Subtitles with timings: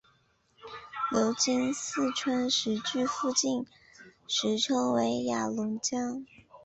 [1.11, 3.67] 流经四川石渠附近
[4.27, 6.25] 时称为雅砻江。